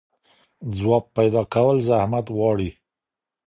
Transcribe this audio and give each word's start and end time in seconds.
ځواب 0.77 1.05
پيدا 1.17 1.41
کول 1.53 1.77
زحمت 1.87 2.25
غواړي. 2.35 2.69